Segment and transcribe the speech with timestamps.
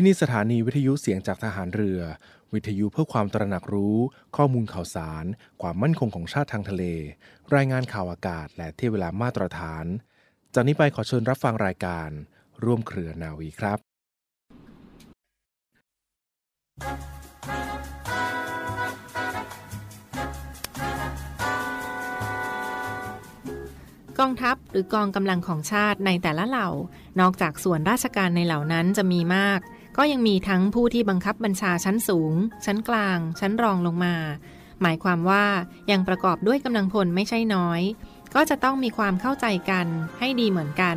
[0.00, 2.00] ที่นี่สถานีวิทยุเสียงจากทหารเรือ
[2.54, 3.96] วิทยุเพื่อความตระหนักรู้
[4.36, 5.24] ข้อมูลข่าวสาร
[5.62, 6.84] ความมั่นคงของชาติทางทะเล
[7.54, 9.84] รายงานข่าวอากาศ และเที่ยเวลามาตรฐาน
[10.54, 12.08] จากนี้ไปขอเชิญรับฟังรายการ
[12.64, 13.78] ร่วมเครือนาวีครับ
[24.18, 26.68] กองทัพหรือกองกำลังของชาติในแต่ละเหล่า
[27.20, 29.60] นอกจากส่วนราชการในเหล่านั้นจะมีมาก
[29.98, 32.34] ก็ยังมีทั้งผู้ที่บังคับบัญชาชั้นสูง
[32.64, 34.14] ชั้นกลาง ชั้นรองลงมา
[34.82, 35.46] หมายความว่า
[35.90, 37.80] ยังประกอบด้วยกำลังพลไม่ใช่น้อย
[38.34, 39.86] ก็จะต้องมีความเข้าใจกัน
[40.18, 40.96] ให้ดีเหมือนกัน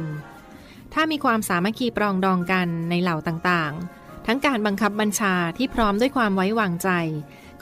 [0.93, 6.89] ถ้ามีความสามัคคีปรองดองกันในเหล่าต่างๆ ทั้งการบังคับบัญชาที่พร้อมด้วยความไว้วางใจ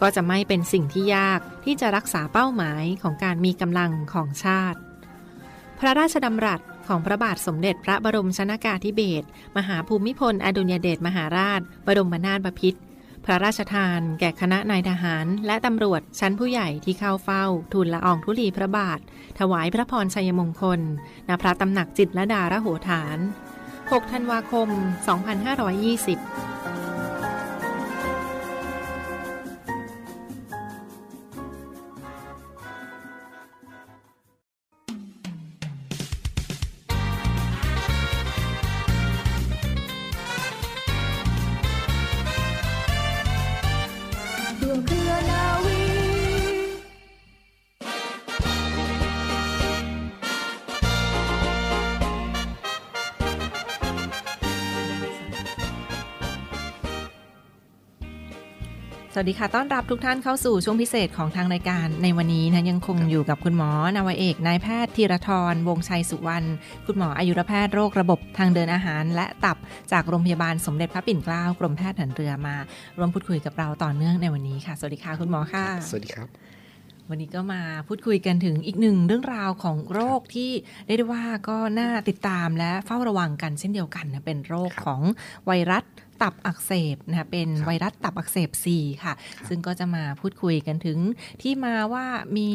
[0.02, 4.80] ก็จะไม่เป็นสิ่งที่ยากที่จะรักษาเป้าหมายของการมีกำลังของชาติ
[5.80, 12.80] พระราชดำรัส ของพระบาทสมเด็จพระบรมชนากาธิเบศรมหาภูมิพล อดุญเดชมหาราช บรมนาถบพิตร
[13.26, 19.00] พระราชทาน แก่คณะนายทหาร และตำรวจชั้นผู้ใหญ่ที่เข้าเฝ้า ทูลละอองธุลีพระบาท
[19.40, 20.80] ถวายพระพรชัยมงคล
[21.28, 23.18] ณ พระตำหนักจิตรลดาระโหฐาน
[23.70, 26.79] 6 ธันวาคม 2520
[59.20, 66.48] วัสดีค่ะ ต้อนรับทุกท่านเข้าสู่ช่วงพิเศษของทางรายการ ในวันนี้นะยังคงอยู่กับคุณหมอนาวาเอกนายแพทย์ธีรทรวงชัยสุวรรณ
[66.86, 69.58] คุณหมออายุรแพทย์โรคระบบทางเดินอาหาร และตับ
[69.92, 72.56] จากโรงพยาบาลสมเด็จพระปิ่นเกล้ากรมแพทย์ทหารเรือมา
[72.98, 76.28] ร่วมพูดคุยกับเราต่อเนื่องในวันนี้ค่ะ สวัสดีค่ะคุณหมอค่ะ สวัสดีครับ
[77.10, 80.52] วันนี้ก็มาพูดคุยกันถึงอีกหนึ่งเรื่องราวของโรคที่
[80.86, 85.02] เรียกได้ว่าก็น่าติดตามและเฝ้าระวังกันเช่นเดียวกันนะเป็นโรคครับของ
[85.46, 85.84] ไวรัส
[86.22, 90.98] ตับอักเสบนะคะเป็นครับไวรัสตับอักเสบ4ค่ะครับซึ่งก็จะมาพูดคุยกันถึง
[91.42, 92.06] ที่มาว่า
[92.38, 92.50] มี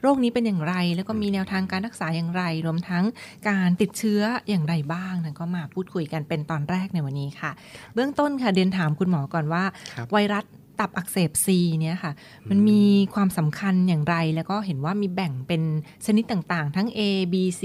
[0.00, 3.04] โรคนี้เป็นอย่างไร แล้วก็มีแนวทางการรักษาอย่างไร รวมทั้ง
[3.48, 7.50] การติดเชื้ออย่างไรบ้างนะก็มาพูดคุยกันเป็นตอนแรกในวันนี้ค่ะ
[7.94, 9.64] เบื้องต้นค่ะเดียนถามคุณหมอก่อนว่า
[9.94, 10.44] ครับไวรัส
[10.80, 11.48] ตับอักเสบ C
[11.80, 12.12] เนี่ยค่ะ
[12.50, 12.82] มันมี
[13.14, 15.62] ความสำคัญอย่างไร แล้วก็เห็นว่ามีแบ่งเป็น
[16.06, 17.00] ชนิดต่างๆ ทั้ง A
[17.32, 17.62] B C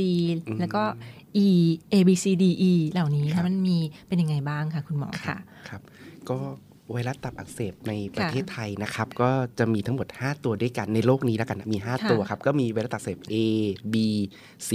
[0.47, 0.83] อืมแล้วก็
[1.46, 1.47] E
[1.94, 5.38] A B C D E เหล่านี้ครัค่ะบมันมีเป็นยังไงบ้างคะคุณหมอค่ะ
[5.69, 5.81] ครับ
[6.29, 6.38] ก็
[6.91, 9.29] ไวรัสตับอักเสบในประค่ะเทศไทยนะครับ ก็
[9.59, 13.35] จะมีทั้งหมด 5 ตัวด้วยกันในโลกนี้แล้วกันนะมีค่ะ5ตัวครับ ก็มีไวรัสตับอักเสบ A
[13.94, 13.96] B
[14.69, 14.72] C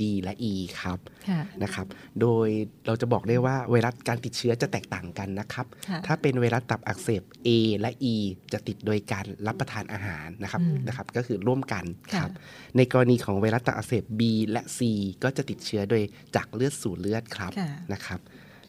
[0.00, 1.86] D และ E ครับค่ะนะครับ
[2.20, 2.48] โดย
[2.86, 7.48] เราจะบอกได้ว่าไวรัสการติดเชื้อจะแตกต่างกันนะครับค่ะถ้าเป็นไวรัสตับอักเสบ A
[7.80, 8.14] และ E
[8.52, 12.32] จะติดโดยการรับประทานอาหารนะครับอืมนะครับ ก็คือร่วมกันคค่ะรับ
[12.76, 14.80] ในกรณีของไวรัสตับอักเสบ B และ C
[15.22, 16.02] ก็จะติดเชื้อโดย
[16.36, 18.20] จากเลือดสู่เลือดครับค่ะนะครับ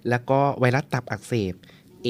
[0.10, 1.56] แล้วก็ไวรัสตับอักเสบ
[2.08, 2.10] A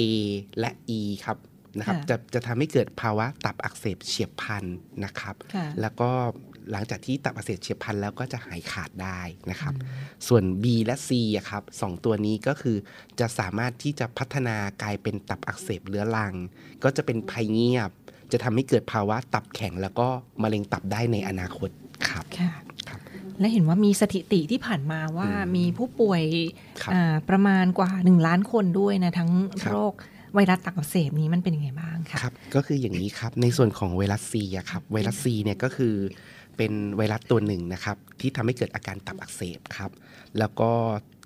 [0.60, 1.38] และ E ครับ
[1.78, 4.66] นะครับค่ะจะจะทำให้เกิดภาวะตับอักเสบเฉียบพลัน
[5.06, 6.10] นะครับค่ะแล้วก็
[6.72, 9.22] หลังจากที่ตับอักเสบเฉียบพลันแล้วก็จะหายขาดได้
[9.52, 9.74] นะครับ
[10.28, 12.78] ส่วน B และ C อะครับสองตัวนี้ก็คือ
[13.20, 16.34] จะสามารถที่จะพัฒนากลายเป็นตับอักเสบเรื้อรัง
[16.84, 17.92] ก็จะเป็นภัยเงียบ
[18.32, 20.08] จะทำให้เกิดภาวะตับแข็งแล้วก็
[20.42, 21.70] มะเร็งตับได้ในอนาคต
[22.10, 22.64] ครับค่ะครับ
[23.40, 26.24] และเห็นว่ามีสถิติที่ผ่านมาว่าอืมมีผู้ป่วย
[26.82, 29.32] ครับอ่าประมาณกว่า 1 ล้านคนด้วยนะ ทั้ง
[29.64, 29.94] ครับโรค
[30.36, 35.96] ไวรัสตับอักเสบนี้มันเป็นยังไงบ้างคะครับ ก็คืออย่างนี้ครับในส่วนของไวรัสซีอะครับไวรัสซีเนี่ยก็คือ
[36.58, 39.92] เป็นไวรัสตัวหนึ่งนะครับ ที่ทำให้เกิดอาการตับอักเสบครับ
[40.40, 40.72] แล้วก็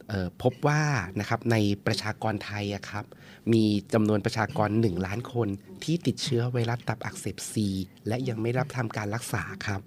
[0.09, 0.81] เอ่อพบว่า
[1.19, 3.06] นะครับในประชากรไทยอะครับ
[3.53, 3.63] มี
[3.94, 5.47] จำนวนประชากร 1 ล้านคน
[5.84, 7.67] ที่ติดเชื้อไวรัสตับอักเสบซี
[8.07, 9.81] และยังไม่รับทำการรักษาครับ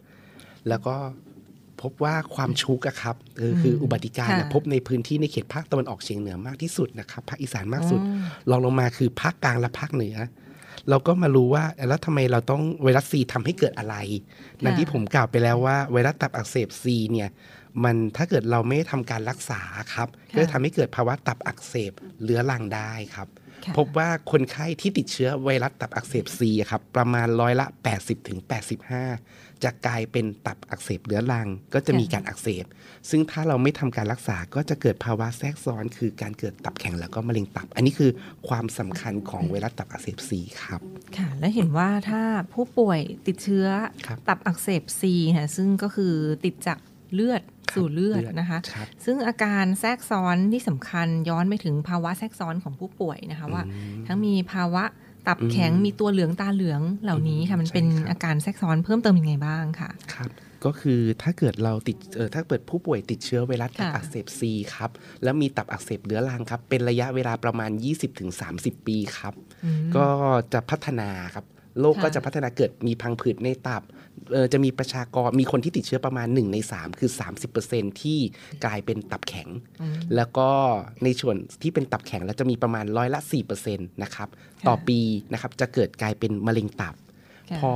[0.68, 0.96] แล้วก็
[1.82, 10.16] พบว่าความชุกอะครับเออคืออุบัติการณ์เนี่ยค่ะพบในพื้นที่ในเขตภาคตะวันออกเฉียงเหนือมากที่สุดนะครับภาคอีสานมากสุดอืมรองลงมาคือภาคกลางและภาคเหนือ
[10.90, 13.96] เราก็มารู้ว่าแล้วทำไมเราต้องไวรัสซีทำให้เกิดอะไร
[14.64, 17.30] ดังที่ผมกล่าวไปแล้วว่าไวรัสตับอักเสบซีเนี่ย
[17.84, 19.60] มันถ้าเกิดเราไม่ทำการรักษา
[19.94, 21.92] ครับค่ะก็จะทำให้เกิดภาวะตับอักเสบ
[22.22, 23.28] เรื้อรังได้ครับ
[23.64, 27.66] ค่ะพบว่าคนไข้ที่ติดเชื้อไวรัสตับอักเสบซีอะครับประมาณร้อยละ
[27.96, 28.38] 80ถึง
[28.98, 32.64] 85 จะกลายเป็นตับอักเสบเรื้อรัง ก็จะมีการอักเสบ
[33.10, 38.10] ซึ่งถ้าเราไม่ทำการรักษาก็จะเกิดภาวะแทรกซ้อน คือการเกิดตับแข็งแล้วก็มะเร็งตับ อันนี้คือ
[38.48, 40.80] ความสำคัญของไวรัสตับอักเสบซีครับ
[41.16, 42.22] ค่ะ และเห็นว่าถ้า
[42.52, 43.66] ผู้ป่วยติดเชื้อ
[44.06, 46.14] ครับตับอักเสบซีค่ะซึ่งก็คือ
[46.44, 46.78] ติดจาก
[47.14, 47.42] เลือด
[47.74, 53.72] สู่เลือดเลือดนะคะครับซึ่งอาการแทรกซ้อนที่สำคัญย้อนไปถึงภาวะแทรกซ้อนของผู้ป่วยนะคะว่าอื
[54.02, 54.84] มทั้งมีภาวะ
[55.28, 60.30] ตับแข็งอืมมีตัวเหลืองตาเหลืองเหล่านี้ค่ะ มันเป็นใช่ครับอาการแทรกซ้อนเพิ่มเติมยังไงบ้างค่ะครับ
[60.64, 64.90] ก็คือถ้าเกิดเราติดเออถ้าเกิดผู้ป่วยติดเชื้อไวรัสตับค่ะอักเสบซีครับ
[65.22, 67.70] แล้วมีตับอักเสบเรื้อรังครับเป็นระยะเวลาประมาณ
[68.28, 69.34] 20-30 ปีครับ
[69.64, 70.06] อืมก็
[70.52, 71.44] จะพัฒนาครับ
[71.80, 73.99] โรคค่ะก็จะพัฒนาเกิดมีพังผืดในตับเออ
[74.52, 77.10] จะมีประชากรมีคนที่ติดเชื้อประมาณ 1 ใน 3 คือ
[77.56, 78.18] 30%ที่
[78.64, 79.48] กลายเป็นตับแข็ง
[79.80, 80.48] อืมแล้วก็
[81.04, 83.20] ในส่วนที่เป็นตับแข็งแล้วจะมีประมาณร้อยละ
[83.50, 84.98] 4%นะครับค่ะต่อปี
[85.32, 86.96] นะครับจะเกิดกลายเป็นมะเร็งตับ
[87.50, 87.72] ค่ะพอ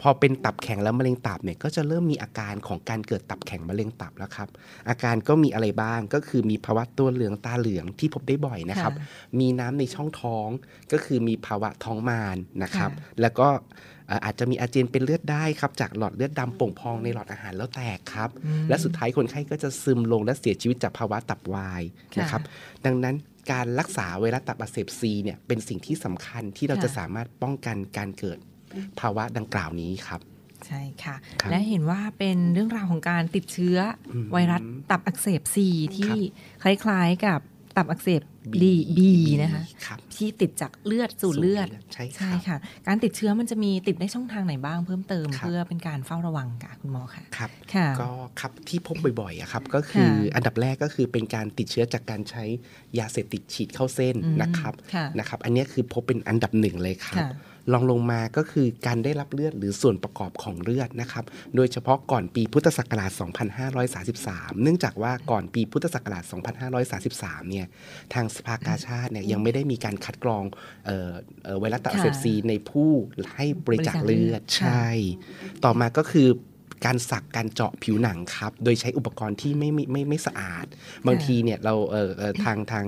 [0.00, 4.48] พอเป็นตับแข็งแล้วมะเร็งตับเนี่ยก็จะเริ่มมีอาการของการเกิดตับแข็งมะเร็งตับแล้วครับ
[4.88, 8.92] อาการก็มีอะไรบ้างก็คือมีภาวะตัวเหลืองตาเหลืองที่พบได้บ่อยนะครับ
[9.40, 10.48] มีน้ำในช่องท้อง
[10.92, 13.48] ก็คือมีภาวะท้องมารนะครับค่ะแล้วก็
[13.99, 21.82] เอ่ออาจจะมีอาเจียนเป็นเลือดได้ครับจากหลอดเลือดดำโป่งพองในหลอดอาหารแล้วแตกครับอืมและสุดท้ายคนไข้ก็จะซึมลงและเสียชีวิตจากภาวะตับวาย
[22.14, 22.42] ค่ะนะครับ
[22.84, 23.14] ดังนั้น
[23.52, 28.38] การรักษาไวรัสตับอักเสบซีเนี่ยเป็นสิ่งที่สำคัญที่เราค่ะจะสามารถป้องกันการเกิด
[29.00, 30.20] ภาวะดังกล่าวนี้ครับ
[30.66, 33.78] ใช่ค่ะครับและเห็นว่าเป็นเรื่องราวของการติดเชื้อ
[34.14, 36.14] อมไวรัสตับอักเสบซีที่
[36.62, 37.40] คล้ายๆกับ
[37.80, 38.22] ตับอักเสบ
[38.52, 39.10] B ดีบี
[39.42, 42.56] นะคะครับที่ติดจากเลือดสู่เลือดใช่คใช่รับค่ะ
[42.86, 48.10] การติดเชื้อมันจะมีติดได้ช่องทางไหนบ้างเพิ่มเติมครับเพื่อเป็นการเฝ้าระวังค่ะคุณหมอค่ะครับค่ะก็
[48.40, 52.44] ครับที่พบบ่อยๆอะครับก็คือค่ะอันดับแรกก็คือเป็นการติดเชื้อจากการใช้
[52.98, 57.30] ยาเสพติดฉีดเข้าเส้นอืมนะครับค่ะนะครับ อันเนี้ยคือพบเป็นอันดับหนึ่งเลยครับค่ะ
[57.72, 61.24] ลองลงมาก็คือการได้รับเลือดหรือส่วนประกอบของเลือดนะครับ
[61.56, 63.10] โดยเฉพาะก่อนปีพุทธศักราช
[63.86, 66.24] 2533 เนื่องจากว่าก่อนปีพุทธศักราช
[66.88, 67.66] 2533 เนี่ย
[68.14, 70.44] ทางสภากาชาติเนี่ยยังไม่ได้มีการคัดกรอง
[70.86, 71.12] เอ่อ
[71.44, 72.90] เอ่อไวรัสตับอักเสบซีในผู้
[73.34, 74.88] ให้บริจาคเลือดบริจาคเลือดใช่
[75.64, 76.28] ต่อมาก็คือ
[76.84, 80.66] การสักการเจาะผิวหนังครับ โดยใช้อุปกรณ์ที่ไม่ไม่ไม่ไม่สะอาด
[81.06, 82.86] บางทีเนี่ยเราเอ่อเอ่อทางทาง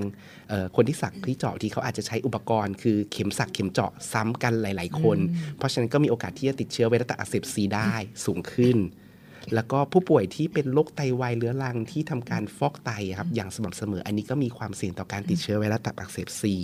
[0.48, 5.18] เอ่อคนที่สักที่เจาะที่เขาอาจจะใช้อุปกรณ์คือเข็มสักเข็มเจาะซ้ำกันหลาย ๆ คน
[5.58, 7.94] เพราะฉะนั้นก็มีโอกาสที่จะติดเชื้อไวรัสตับอักเสบซีได้
[8.24, 8.76] สูงขึ้น
[9.54, 16.56] แล้วก็ผู้ป่วยที่เป็นโรคไตวายเรื้อรังที่ทำการฟอกไตอะครับอย่างสม่ำเสมอ อันนี้ก็มีความเสี่ยงต่อการติดเชื้อไวรัสตับอักเสบซี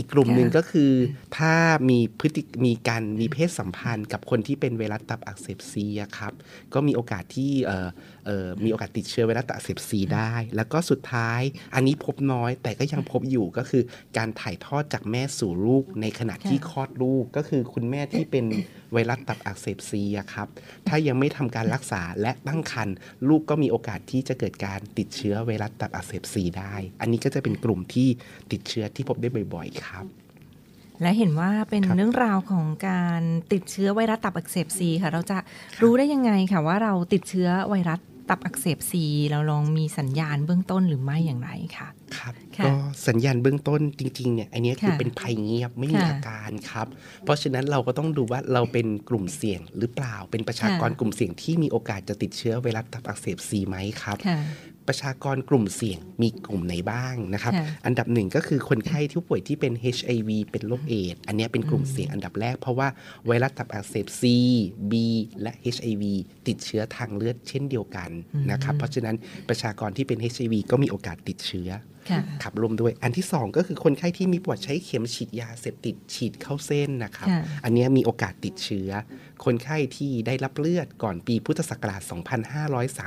[0.00, 0.92] อีกกลุ่มหนึ่งก็คือ
[1.38, 1.54] ถ้า
[1.90, 6.32] มีพฤติมีการมีเพศสัมพันธ์กับคนที่เป็นไวรัสตับอักเสบซีอะครับ
[6.74, 7.88] ก็มีโอกาสที่เอ่อ
[8.26, 11.40] เอ่อมีโอกาสติดเชื้อไวรัสตับอักเสบซีได้ แล้วก็สุดท้าย
[11.74, 13.82] อันนี้พบน้อยแต่ก็ยังพบอยู่ก็คือ
[14.16, 18.44] การถ่ายทอดจากแม่สู่ลูกในขณะที่คลอดลูกก็คือคุณแม่ที่เป็น
[18.92, 20.48] ไวรัสตับอักเสบซีอะครับ
[20.88, 22.96] ถ้ายังไม่ทำการรักษาและตั้งครรภ์
[23.28, 28.08] ลูกก็มีโอกาสที่จะเกิดการติดเชื้อไวรัสตับอักเสบซีได้ อันนี้ก็จะเป็นกลุ่มที่
[28.52, 30.06] ติดเชื้อที่พบได้บ่อย ๆ ครับ
[31.02, 33.22] และเห็นว่าเป็นครับเรื่องราวของการ
[33.52, 35.38] ติดเชื้อไวรัสตับอักเสบซีค่ะ เราจะ
[35.82, 41.88] รู้ได้ยังไงค่ะว่าเราติดเชื้อไวรัส ตับอักเสบซีเราลองมีสัญญาณเบื้องต้นหรือไม่อย่างไรค่ะ
[42.18, 42.72] ครับค่ะก็
[43.08, 46.86] สัญญาณเบื้องต้นจริงๆเนี่ยอันเนี้ยคือค่ะเป็นภัยเงียบไม่มีค่ะอาการครับ
[47.24, 54.38] เพราะฉะนั้นเราก็ต้องดูว่าเราเป็นกลุ่มเสี่ยงหรือเปล่าเป็นประชากรค่ะกลุ่มเสี่ยงที่มีโอกาสจะติดเชื้อไวรัสตับอักเสบซีไหมครับค่ะ
[54.88, 62.88] ประชากรกลุ่มเสี่ยงมีกลุ่มไหนบ้างนะครับค่ะอันดับหนึ่งก็คือคนไข้ที่ป่วยที่เป็น HIV เป็นโรคเอดส์อันเนี้ยเป็นกลุ่มเสี่ยงอันดับแรก เพราะว่า
[63.26, 64.22] ไวรัสตับอักเสบ C
[64.90, 64.92] B
[65.42, 66.02] และ HIV
[66.46, 68.10] ติดเชื้อทางเลือดเช่นเดียวกัน
[68.50, 69.16] นะครับ เพราะฉะนั้น
[69.48, 71.99] ประชากรที่เป็น HIV ก็มีโอกาสติดเชื้อค่ะ
[72.42, 78.90] ขับรวมด้วย อันที่ 2 ก็คือคนไข้ที่มีประวัติใช้เข็มฉีดยาเสพติดฉีดเข้าเส้นนะครับค่ะอันเนี้ยมีโอกาสติดเชื้อ
[79.44, 82.02] คนไข้ที่ได้รับเลือดก่อนปีพุทธศักราช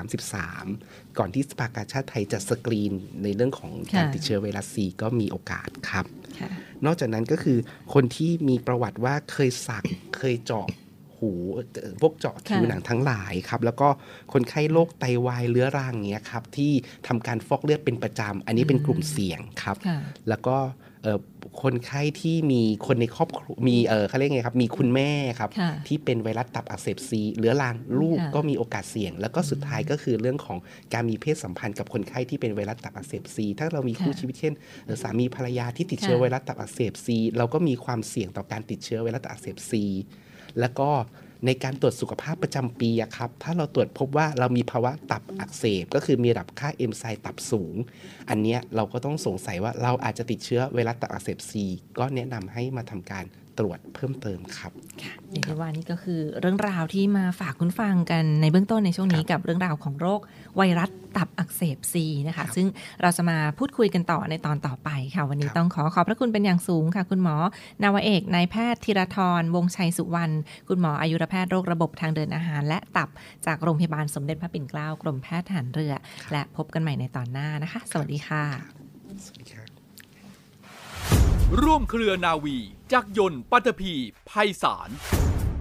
[0.07, 6.05] 2533 ก่อนที่สภากาชาติไทยจะสกรีนในเรื่องของการค่ะติดเชื้อไวรัสซีก็มีโอกาสครับ
[6.39, 6.49] ค่ะ
[6.85, 7.57] นอกจากนั้นก็คือ
[7.93, 9.83] คนที่มีประวัติว่าเคยสัก
[10.17, 10.67] เคยเจาะ
[11.23, 13.87] หูเอ่อพวกเจาะผิวค่ะหนังทั้งหลายครับ แล้วก็
[14.33, 16.71] คนไข้โรคไตวายเรื้อรังเนี้ยครับที่
[17.07, 19.97] ทำการฟอกเลือดเป็นประจำอันนี้เป็นกลุ่มเสี่ยงครับค่ะ
[20.29, 20.57] แล้วก็
[21.03, 21.19] เอ่อ
[21.63, 30.57] คนไข้ที่มีคนในครอบครัวมีเออเขาเรียกไงครับ มีคุณแม่ครับค่ะที่เป็นไวรัสตับอักเสบซีเรื้อรังลูกค่ะก็มีโอกาสเสี่ยง แล้วก็สุดท้ายก็คือเรื่องของ
[30.93, 34.53] การมีเพศสัมพันธ์กับคนไข้ที่เป็นไวรัสตับอักเสบซีถ้าเรามีคู่ค่ะชีวิตเช่น
[34.85, 39.83] เอ่อสามีภรรยาที่ติดเชื้อค่ะไวรัสตับอักเสบซีเราก็มีความเสี่ยงต่อการติดเชื้อไวรัสตับอักเสบซี
[40.59, 40.89] แล้วก็
[41.45, 47.75] ในการตรวจสุขภาพประจำปีครับ ถ้าเราตรวจพบว่าเรามีภาวะตับอักเสบ ก็คือมีระดับค่าเอนไซม์ตับสูง
[48.29, 51.65] อันเนี้ยเราก็ต้องสงสัยว่าเราอาจจะติดเชื้อไวรัสตับอักเสบซี
[51.97, 53.25] ก็แนะนำให้มาทำการ
[53.59, 54.71] ตรวจเพิ่มเติมครับ
[55.29, 60.21] เรียกได้ว่านี่ก็คือเรื่องราวที่มาฝากคุณฟังกันในเบื้องต้นในช่วงนี้กับเรื่องราวของโรค
[60.57, 62.67] ไวรัสตับอักเสบซีนะคะ ซึ่ง
[63.01, 67.35] เราจะมาพูดคุยกันต่อในตอนต่อไปค่ะ วันนี้ครับต้องขอขอบพระคุณเป็นอย่างสูงค่ะ คุณหมอ
[67.83, 70.33] นาวาเอกนายแพทย์ธีรทรวงชัยสุวรรณ
[70.67, 73.09] คุณหมออายุรแพทย์โรคระบบทางเดินอาหาร และตับ
[73.45, 75.93] จากโรงพยาบาลสมเด็จพระปิ่นเกล้ากรมแพทย์ทหารเรือ
[76.31, 78.43] และพบกันใหม่ในตอนหน้านะคะ สวัสดีค่ะ
[79.25, 79.62] สวัสดีครับ
[81.61, 82.57] ร่วมเครือนาวี
[82.91, 83.93] จักรยนต์ปัตภี
[84.29, 84.89] ภัยสาร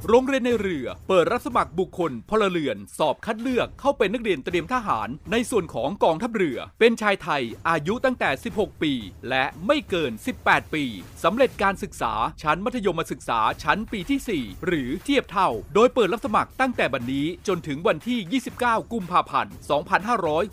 [0.08, 8.92] โรงเรียนนายเรือ เปิดรับสมัครบุคคลพลเรือน สอบคัดเลือกเข้าเป็นนักเรียนเตรียมทหาร ในส่วนของกองทัพเรือ เป็นชายไทย อายุตั้งแต่ 16 ปี
[9.28, 10.84] และไม่เกิน 18 ปี
[11.24, 19.54] สำเร็จการศึกษาชั้นมัธยมศึกษาชั้นปีที่ 4 หรือเทียบเท่า โดยเปิดรับสมัครตั้งแต่บัดนนี้จนถึงวันที่ 29 กุมภาพันธ์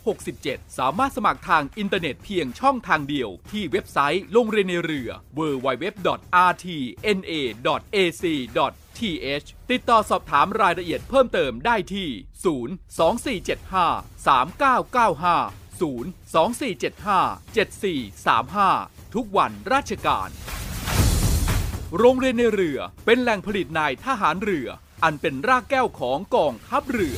[0.10, 6.10] 2567 สามารถสมัครทางอินเทอร์เน็ตเพียงช่องทางเดียว ที่เว็บไซต์โรงเรียนนายเรือ www.rtna.ac
[8.98, 12.08] th ติดต่อสอบถามรายละเอียดเพิ่มเติมได้ที่
[13.50, 17.96] 02475 3995 02475
[18.76, 20.30] 7435 ทุกวันราชการ
[21.98, 24.68] โรงเรียนในเรือเป็นแหล่งผลิตนายทหารเรือ
[25.04, 27.18] อันเป็นรากแก้วของกองทัพเรือ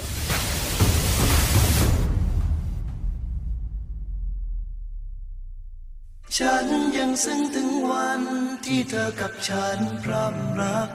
[6.38, 6.66] ฉัน
[6.98, 8.22] ยังซึ้งถึงวัน
[8.66, 10.90] ที่เธอกับฉันพร่ำรัก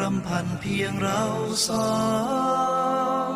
[0.00, 1.22] รำพันเพียงเรา
[1.68, 1.90] สอ
[3.30, 3.32] ง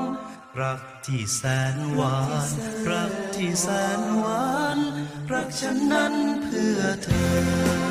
[0.60, 1.42] รักที่แส
[1.74, 2.50] นหวาน
[2.90, 3.68] รักที่แส
[3.98, 4.78] นหวาน
[5.32, 7.08] รักฉันนั้นเพื่อเธ
[7.78, 7.81] อ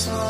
[0.00, 0.29] song.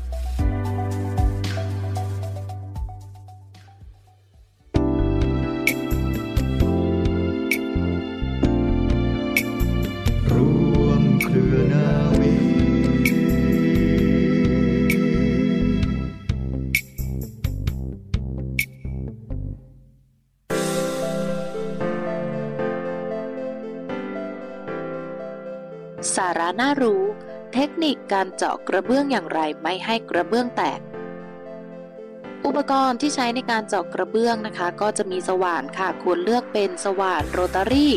[28.21, 30.79] การเจาะกระเบื้องอย่างไรไม่ให้กระเบื้องแตก
[32.45, 37.93] อุปกรณ์ที่ใช้ในการเจาะกระเบื้องนะคะ ก็จะมีสว่านค่ะควรเลือกเป็นสว่านโรตารี่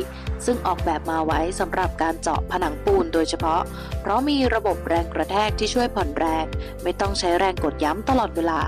[0.47, 3.63] ซึ่งออกแบบมาไว้สำหรับการเจาะผนังปูนโดยเฉพาะ
[4.01, 6.47] เพราะมีระบบแรงกระแทกที่ช่วยผ่อนแรง
[6.83, 8.61] ไม่ต้องใช้แรงกดย้ำตลอดเวลา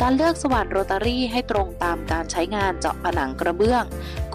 [0.00, 3.84] การเลือกสว่านโรตารี่ให้ตรงตามการใช้งานเจาะผนังกระเบื้อง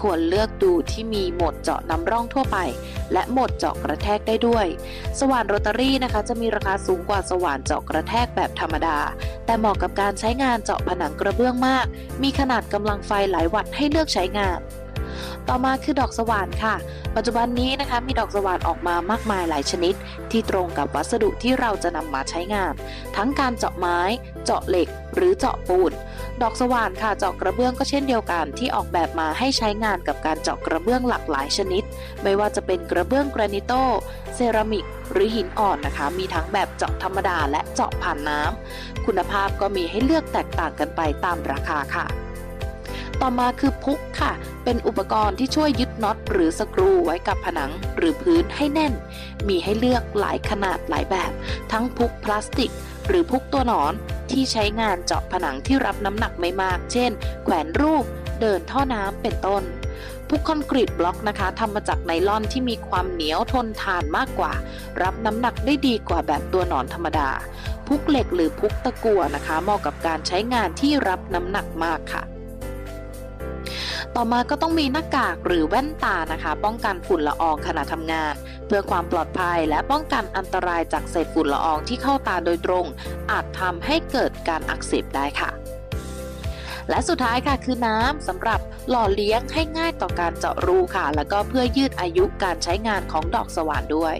[0.02, 2.58] ควรเลือกดูที่มีโหมดเจาะนำร่องทั่วไป
[3.12, 4.66] และโหมดเจาะกระแทกได้ด้วย
[5.18, 8.98] สว่านโรตารี่นะคะ จะมีราคาสูงกว่าสว่านเจาะกระแทกแบบธรรมดา
[9.44, 11.86] แต่เหมาะกับการใช้งานเจาะผนังกระเบื้องมาก
[12.22, 14.60] มีขนาดกำลังไฟหลายวัตต์ให้เลือกใช้งาน
[15.48, 16.74] ต่อมาคือดอกสว่านค่ะ
[17.16, 19.94] ปัจจุบันนี้นะคะมีดอกสว่านออกมามากมายหลายชนิด
[20.30, 22.74] ที่ตรงกับวัสดุที่เราจะนำมาใช้งาน
[23.16, 23.98] ทั้งการเจาะไม้
[24.44, 25.92] เจาะเหล็ก หรือเจาะปูน
[26.42, 31.82] ดอกสว่านค่ะเจาะกระเบื้องก็เช่นเดียวกันที่ออกแบบมาให้ใช้งานกับการเจาะกระเบื้องหลากหลายชนิด
[32.22, 33.72] ไม่ว่าจะเป็นกระเบื้องแกรนิโต
[34.34, 42.25] เซรามิก หรือหินอ่อนนะคะ มีทั้งแบบเจาะธรรมดาและเจาะผ่านน้ำคุณภาพก็มีให้เลือกแตกต่างกันไปตามราคาค่ะ
[43.22, 44.32] ต่อมาคือพุกค่ะ
[44.64, 48.92] เป็นอุปกรณ์ที่ช่วยยึดน็อตหรือสกรูไว้กับผนังหรือพื้นให้แน่น
[49.48, 51.32] มีให้เลือกหลายขนาดหลายแบบ
[51.72, 52.72] ทั้งพุกพลาสติก
[53.08, 53.92] หรือพุกตัวหนอน
[54.30, 57.10] ที่ใช้งานเจาะผนังที่รับน้ำหนักไม่มาก เช่น
[57.44, 58.04] แขวนรูป
[58.40, 59.62] เดินท่อน้ำเป็นต้น
[60.28, 64.52] พุกคอนกรีตบล็อกนะคะทำมาจากไนลอนที่มีความเหนียวทนทานมากกว่า
[65.02, 67.28] รับน้ำหนักได้ดีกว่าแบบตัวหนอนธรรมดา
[67.86, 72.24] พุกเหล็กหรือพุกตะกั่วนะคะเหมาะกับการใช้งานที่รับน้ำหนักมากค่ะ
[74.18, 78.34] ต่อมาก็ต้องมีหน้ากากหรือแว่นตานะคะ ป้องกันฝุ่นละอองขณะทำงาน
[78.66, 82.86] เพื่อความปลอดภัยและป้องกันอันตรายจากเศษฝุ่นละอองที่เข้าตาโดยตรง
[83.30, 85.50] อาจทำให้เกิดการอักเสบได้ค่ะ
[86.90, 94.14] และสุดท้ายค่ะคือน้ำสำหรับหล่อเลี้ยงให้ง่ายต่อการเจาะรูค่ะ แล้วก็เพื่อยืดอายุการใช้งานของดอกสว่านด้วย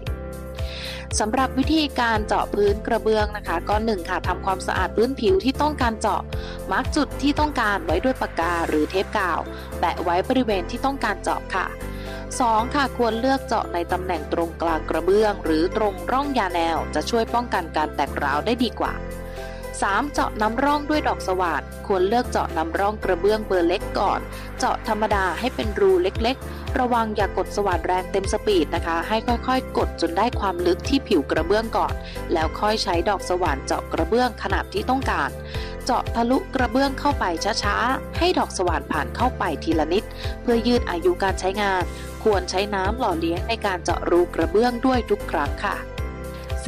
[1.21, 6.23] สำหรับวิธีการเจาะพื้นกระเบื้องนะคะก็หนึ่งค่ะทำความสะอาดพื้นผิวที่ต้องการเจาะ
[6.73, 9.41] มาร์กจุดที่ต้องการไว้ด้วยปากกาหรือเทปกาว
[9.81, 11.67] แปะไว้บริเวณที่ต้องการเจาะค่ะ
[12.41, 12.75] 2.
[12.75, 18.93] ค่ะควรเลือกเจาะในตำแหน่งตรงกลางกระเบื้อง หรือตรงร่องยาแนว จะช่วยป้องกันการแตกร้าวได้ดีกว่า
[19.53, 20.13] 3.
[20.13, 24.21] เจาะน้ำร่องด้วยดอกสว่านควรเลือกเจาะน้ำร่องกระเบื้องเบอร์เล็กก่อน
[24.59, 31.95] เจาะธรรมดาให้เป็นรูเล็กๆ ระวังอย่ากดสว่านแรงเต็มสปีดนะคะ ให้ค่อยๆ กดจนได้ความลึกที่ผิวกระเบื้องก่อน
[32.33, 35.31] แล้วค่อยใช้ดอกสว่านเจาะกระเบื้องขนาดที่ต้องการ
[35.85, 37.25] เจาะทะลุกระเบื้องเข้าไป
[37.63, 40.05] ช้าๆ ให้ดอกสว่านผ่านเข้าไปทีละนิด
[40.43, 41.85] เพื่อยืดอายุการใช้งาน
[42.25, 45.77] ควรใช้น้ำหล่อเลี้ยงในการเจาะรูกระเบื้องด้วยทุกครั้งค่ะ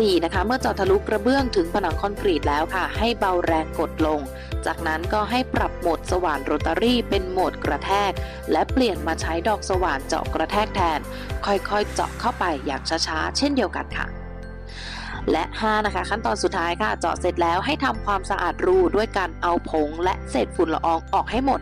[0.06, 0.24] 4.
[0.24, 4.20] นะคะ เมื่อเจาะทะลุกระเบื้องถึงผนังคอนกรีตแล้วค่ะ ให้เบาแรงกดลง
[4.66, 8.12] จากนั้นก็ให้ปรับโหมดสว่านโรตารี่เป็นโหมดกระแทก
[8.52, 11.00] และเปลี่ยนมาใช้ดอกสว่านเจาะกระแทกแทน
[11.46, 14.17] ค่อยๆ เจาะเข้าไปอย่างช้าๆ เช่นเดียวกันค่ะ
[15.32, 21.60] และ 5 นะคะ ขั้นตอนสุดท้ายค่ะ เจาะเสร็จแล้วให้ทำความสะอาดรูด้วยการเอาผงและเศษฝุ่นละอองออกให้หมด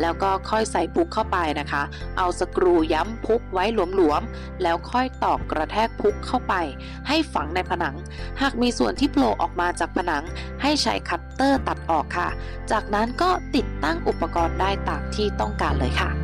[0.00, 1.82] แล้วก็ค่อยใส่พุกเข้าไปนะคะ
[2.18, 6.54] เอาสกรูย้ำพุกไว้หลวมๆแล้วค่อยตอกกระแทกพุกเข้าไป
[7.08, 7.94] ให้ฝังในผนัง
[8.40, 10.24] หากมีส่วนที่โผล่ออกมาจากผนัง
[10.62, 12.28] ให้ใช้คัตเตอร์ตัดออกค่ะ
[12.70, 16.23] จากนั้นก็ติดตั้งอุปกรณ์ได้ตามที่ต้องการเลยค่ะ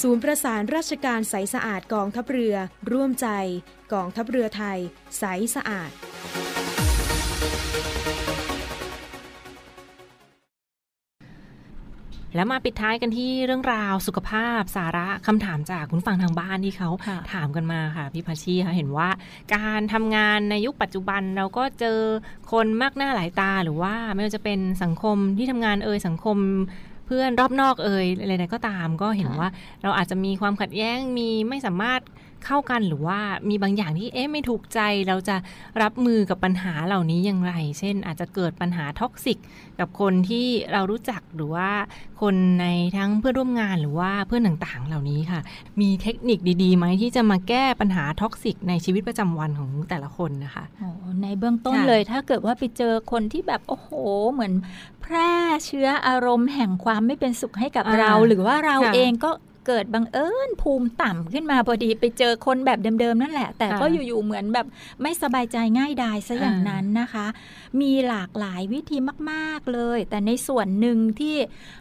[0.00, 2.56] ศูนย์ประสานราชการใสสะอาดกองทัพเรือ
[2.92, 3.28] ร่วมใจ
[3.92, 4.78] กองทัพเรือไทย
[5.18, 5.24] ใส
[5.54, 5.90] สะอาด
[12.34, 19.08] แล้วมาปิดท้ายกันที่เรื่องราวสุขภาพสาระคำถามจากคุณฟังทางบ้านที่เขาค่ะถามกันมาค่ะพี่พัชชีค่ะเห็นว่า
[19.54, 21.98] การทำงานในยุคปัจจุบันเราก็เจอ
[22.52, 26.38] คนมากหน้าหลายตาหรือว่าไม่ว่าจะเป็นสังคมที่ทำงานเอ่ยสังคม
[26.91, 29.50] เพื่อนรอบนอกเอ่ยอะไรใดก็ตามก็เห็นค่ะว่า
[29.82, 32.00] เราอาจจะมีความขัดแย้งมีไม่สามารถ
[32.46, 35.36] เข้ากันหรือว่ามีบางอย่างที่เอ๊ะไม่ถูกใจเราจะ
[35.82, 39.38] รับมือกับปัญหาเหล่านี้อย่างไร เช่น อาจจะเกิดปัญหา toxic
[39.78, 41.70] กับคนที่เรารู้จักหรือว่า
[42.20, 45.40] คนในทั้งเพื่อนร่วมงานหรือว่าเพื่อนต่างๆ เหล่านี้ค่ะ
[45.80, 50.88] มีเทคนิคดีๆไหมที่จะมาแก้ปัญหา toxic ในชีวิตประจำวันของแต่ละคนนะคะโอ้
[51.22, 53.90] ในเบื้องต้นค่ะเลยถ้าเกิดว่าไปเจอคนที่แบบโอ้โห
[54.32, 54.52] เหมือน
[55.12, 55.34] แพร่
[55.66, 59.30] เชื้ออารมณ์แห่งความไม่เป็นสุขให้กับอ่าเรา หรือว่าเราค่ะเองก็
[59.66, 64.66] เกิดบังเอิญภูมิต่ำขึ้นมาพอดีไปเจอคนแบบเดิมๆนั่นแหละ แต่ก็ค่ะอยู่ๆเหมือนแบบ
[65.02, 67.26] ไม่สบายใจง่ายดายซะอย่างอ่านั้นนะคะ
[67.80, 68.96] มีหลากหลายวิธี
[69.30, 71.36] มาก ๆเลย แต่ในส่วนหนึ่งที่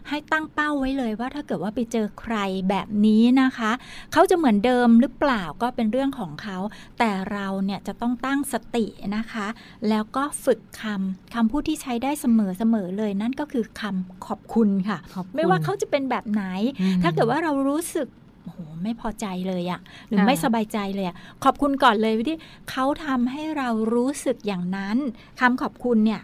[0.09, 2.35] ให้ตั้งเป้าไว้เลยว่าถ้าเกิดว่าไปเจอใคร
[2.69, 3.71] แบบนี้นะคะ
[4.13, 6.57] เขาจะเหมือนเดิมหรือเปล่าก็เป็นเรื่องของเขา
[6.99, 9.47] แต่เราเนี่ยจะต้องตั้งสตินะคะ
[9.89, 16.43] แล้วก็ฝึกคำคำพูดที่ใช้ได้เสมอเสมอเลยนั่นก็คือคำขอบคุณค่ะขอบคุณไม่ว่าเขาจะเป็นแบบไหน
[16.81, 18.07] อืมถ้าเกิดว่าเรารู้สึก
[18.43, 22.37] โอ้โหไม่พอใจเลยอะหรือค่ะไม่สบายใจเลยอะขอบคุณก่อนเลยที่
[22.71, 24.97] เขาทำให้เรารู้สึกอย่างนั้น
[25.39, 26.21] คำขอบคุณเนี่ย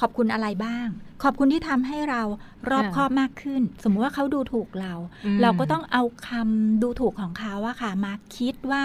[0.00, 0.88] ขอบคุณอะไรบ้าง
[1.22, 2.22] ขอบคุณที่ทำให้เรา
[2.70, 8.82] รอบค่ะคอบมากขึ้น สมมุติว่าเขาดูถูกเราอืมเราก็ต้องเอาคำดูถูกของเขาอะค่ะมาคิดว่า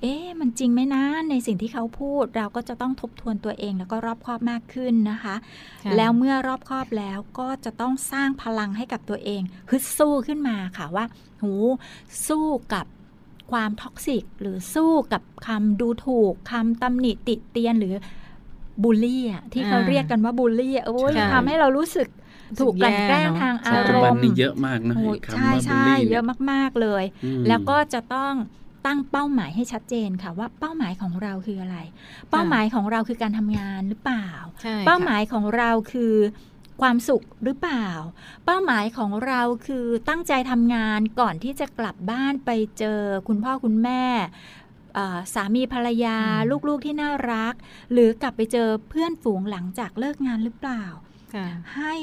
[0.00, 5.34] เอ๊ะมันจริงไหมนะในสิ่งที่เขาพูด เราก็จะต้องทบทวนตัวเองแล้วก็รอบคอบมากขึ้นนะคะ
[5.84, 11.04] ค่ะแล้วเมื่อรอบคอบแล้วก็จะต้องสร้างพลังให้กับตัวเองฮึดสู้ขึ้นมาค่ะว่า
[11.42, 11.52] หู
[12.28, 12.86] สู้กับ
[13.52, 17.94] ความท็อกซิกหรือสู้กับคำดูถูกคำตำหนิติเตียนหรือ
[18.82, 22.08] บูลลี่อะที่เขาอ่าเรียกกันว่าบูลลี่อะโอ้ยใช่ทำให้เรารู้สึก
[22.60, 28.34] ถูกกลั่นแกล้งรู้สึกแย่เนอะทางอาปัจรจุบันมณ์นี่เยอะมากนะโอ้ยไอ้ใช่คำว่าบูลใช่ลี่เยเนี่ยอะมากๆเลยอืมแล้วก็จะต้อง
[28.86, 31.78] ตั้งเป้าหมายให้ชัดเจนค่ะว่าเป้าหมายของเราคืออะไร
[32.30, 34.28] เป้าหมายของเราคือการทำงานหรือเปล่า
[34.62, 36.14] ใช่ค่ะเป้าหมายของเราคือ
[36.82, 37.88] ความสุขหรือเปล่า
[38.44, 44.63] เป้าหมายของเราคือตั้งใจทำงานก่อนที่จะกลับบ้านไปเจอคุณพ่อคุณแม่เอ่อ
[45.34, 47.54] สามีภรรยาอืมลูกๆที่น่ารัก
[47.92, 50.84] หรือกลับไปเจอเพื่อนฝูงหลังจากเลิกงานหรือเปล่า
[51.34, 51.94] ค่ะให้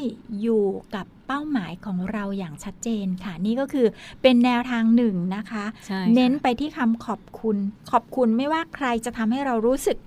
[0.42, 3.88] อยู่กับเป้าหมายของเราอย่างชัดเจนค่ะ นี่ก็คือ
[4.22, 7.58] เป็นแนวทางหนึ่งนะคะใช่ค่ะเน้นไปที่คำขอบคุณ
[7.92, 9.98] ขอบคุณไม่ว่าใครจะทำให้เรารู้สึก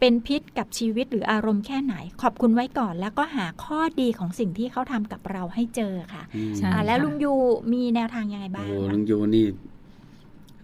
[0.00, 7.34] เป็นพิษกับชีวิตหรืออารมณ์แค่ไหน ขอบคุณไว้ก่อน แล้วก็หาข้อดีของสิ่งที่เขาทำกับเราให้เจอค่ะอืมใช่อ่าแล้วค่ะลุงยู
[7.72, 9.46] มีแนวทางยังไงโอ้บ้างโหคะลุงยูนี่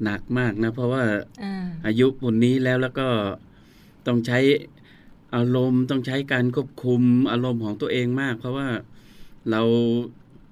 [0.04, 1.04] หนักมากนะ เพราะว่า
[1.42, 1.54] อ่า
[1.86, 3.08] อายุปุ่นนี้แล้วแล้วก็
[4.06, 4.38] ต้องใช้
[5.34, 8.68] อารมณ์ต้องใช้การควบคุมอารมณ์ของตัวเองมาก เพราะว่า
[9.50, 9.62] เรา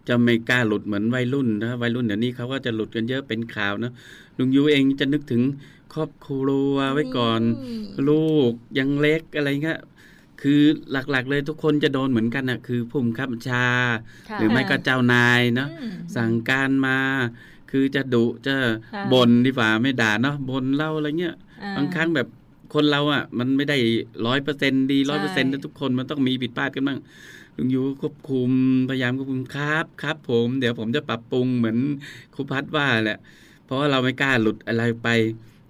[0.08, 3.92] จะไม่กล้าหลุดเหมือนวัยรุ่นนะวัยรุ่นเดี๋ยวนี้เขาก็จะหลุดกันเยอะเป็นข่าวนะ
[4.38, 5.42] ลุงยูเองจะนึกถึง
[5.94, 7.40] ครอบครัวไว้ก่อน
[8.08, 9.80] ลูกยังเล็กอะไรเงี้ย
[10.42, 10.60] คือ
[11.10, 13.66] หลักๆเลยทุกคนจะโดนเหมือนกันอะ คือผู้บังคับบัญชา
[14.30, 16.98] ค่ะหรือไม่ก็เจ้านายเนาะอืมสั่งการมา
[17.76, 18.54] คือจะดุจะ
[18.94, 22.28] ค่ะบ่นดีกว่าไม่ด่าเนาะบ่นเล่าอะไรเงี้ยอ่าบางครั้งแบบ
[22.74, 23.76] คนเราอะ มันไม่ได้
[24.26, 26.98] ร้อยเปอร์เซ็นดีร้อยเปอร์เซ็นต์ใช่ทุกคนมันต้องมีผิดพลาดกันบ้าง
[27.56, 28.50] ลุงยูควบคุม
[28.88, 31.78] พยายามควบคุมครับครับ ผม เดี๋ยวผมจะปรับปรุงเหมือน
[32.34, 33.18] ครูพัดว่าแหละ
[33.64, 35.08] เพราะว่าเราไม่กล้าหลุดอะไรไป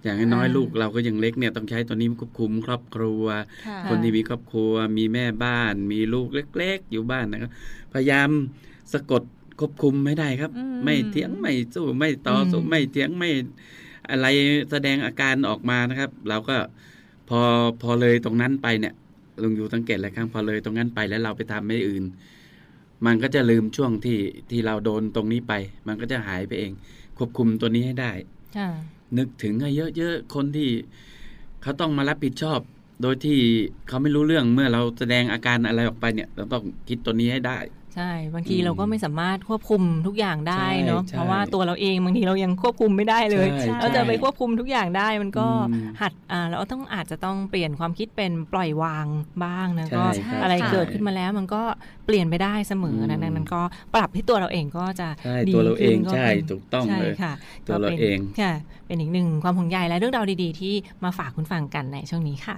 [0.03, 3.23] อย่างน้อยๆลูกเราก็ยังเล็กเนี่ยต้องใช้ตัวนี้ควบคุมครอบครัว
[3.67, 7.51] ค่ะคนที่มีครอบครัว มีแม่บ้าน มีลูกเล็ก ๆ อยู่บ้านนะครับ
[7.93, 8.29] พยายาม
[8.93, 9.23] สะกด
[9.59, 13.29] ควบคุมไม่ได้ครับอืมไม่เถียงไม่สู้ไม่ต่อสู้อืมไม่เถียงไม่
[14.09, 14.27] อะไร
[14.71, 16.57] แสดงอาการออกมานะครับ เราก็
[17.29, 17.39] พอ
[17.81, 18.93] พอเลยตรงนั้นไปเนี่ย
[19.41, 22.03] ลุงอยู่สังเกตหลายครั้งพอเลยตรงนั้นไปแล้วเราไปทำไม่อื่น
[23.05, 25.53] มันก็จะลืมช่วงที่ที่เราโดนตรงนี้ไป
[25.87, 26.71] มันก็จะหายไปเอง
[27.17, 28.11] ควบคุมตัวนี้ให้ได้
[28.57, 28.69] ค่ะ
[29.17, 30.69] นึกถึงให้เยอะๆคนที่
[31.61, 32.59] เขาต้องมารับผิดชอบ
[33.01, 33.37] โดยที่
[33.87, 37.57] เขาไม่รู้เรื่องเมื่อเราแสดงอาการอะไรออกไปเนี่ย เราต้องคิดตัวนี้ให้ได้
[37.97, 49.05] ใช่ บางทีอืมเราก็ไม่สามารถควบคุมทุกอย่างได้เนาะใช่เพราะว่าตัวเราเองบางทีเรายังควบคุมไม่ได้เลยใช่เราจะไปใช่ควบคุมทุกอย่างได้มันก็อืมหัดอ่าเราต้องอาจจะต้องเปลี่ยนความคิดเป็นปล่อยวาง
[49.43, 51.61] บ้างนะใช่ก็ครับอะไรใช่เกิดขึ้นมาแล้วมันก็
[52.05, 53.61] เปลี่ยนไปได้เสมออืมดังนั้นก็
[53.95, 57.33] ปรับที่ตัวเราเองก็จะใช่ดีตัวเราเองขึ้นก็ใช่เป็นถูกต้องใช่เลยค่ะ
[57.67, 58.53] ตัวเราก็ป็นเองค่ะ
[58.87, 62.57] เป็นอีกหนึ่งความห่วงใยและเรื่องราวดี ๆ ที่มาฝากคุณฟังกันในช่วงนี้ค่ะ